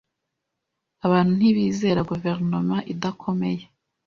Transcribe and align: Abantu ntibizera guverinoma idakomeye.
Abantu 1.05 1.31
ntibizera 1.37 2.01
guverinoma 2.09 2.75
idakomeye. 2.93 3.63